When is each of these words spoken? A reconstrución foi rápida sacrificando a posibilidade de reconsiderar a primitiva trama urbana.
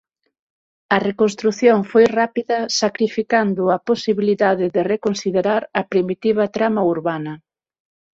A 0.95 0.97
reconstrución 1.09 1.77
foi 1.91 2.05
rápida 2.19 2.57
sacrificando 2.81 3.61
a 3.75 3.77
posibilidade 3.89 4.65
de 4.75 4.81
reconsiderar 4.93 5.61
a 5.79 5.81
primitiva 5.91 6.45
trama 6.55 6.81
urbana. 6.95 7.33